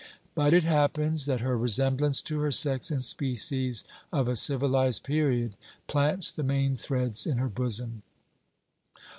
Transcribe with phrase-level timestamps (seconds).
[0.33, 5.55] But it happens that her resemblance to her sex and species of a civilized period
[5.85, 8.01] plants the main threads in her bosom.